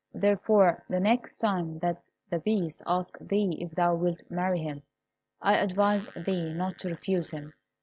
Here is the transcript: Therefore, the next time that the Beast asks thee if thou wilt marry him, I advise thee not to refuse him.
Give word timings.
Therefore, 0.15 0.83
the 0.89 0.99
next 0.99 1.35
time 1.35 1.77
that 1.77 2.09
the 2.31 2.39
Beast 2.39 2.81
asks 2.87 3.19
thee 3.19 3.59
if 3.61 3.73
thou 3.75 3.93
wilt 3.93 4.23
marry 4.31 4.57
him, 4.59 4.81
I 5.43 5.57
advise 5.59 6.09
thee 6.25 6.51
not 6.51 6.79
to 6.79 6.89
refuse 6.89 7.29
him. 7.29 7.53